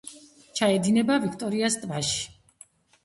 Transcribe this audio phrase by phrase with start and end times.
[0.59, 2.19] ჩაედინება ვიქტორიას ტბაში.